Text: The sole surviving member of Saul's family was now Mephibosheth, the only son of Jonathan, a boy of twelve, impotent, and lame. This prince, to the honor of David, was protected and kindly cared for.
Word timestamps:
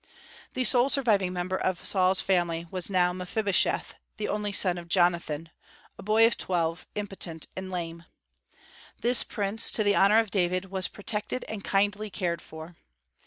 The 0.55 0.63
sole 0.63 0.89
surviving 0.89 1.31
member 1.31 1.55
of 1.59 1.85
Saul's 1.85 2.21
family 2.21 2.65
was 2.71 2.89
now 2.89 3.13
Mephibosheth, 3.13 3.93
the 4.17 4.27
only 4.29 4.51
son 4.51 4.79
of 4.79 4.87
Jonathan, 4.87 5.51
a 5.95 6.01
boy 6.01 6.25
of 6.25 6.37
twelve, 6.37 6.87
impotent, 6.95 7.45
and 7.55 7.69
lame. 7.69 8.05
This 9.01 9.23
prince, 9.23 9.69
to 9.69 9.83
the 9.83 9.93
honor 9.93 10.17
of 10.17 10.31
David, 10.31 10.71
was 10.71 10.87
protected 10.87 11.45
and 11.47 11.63
kindly 11.63 12.09
cared 12.09 12.41
for. 12.41 12.73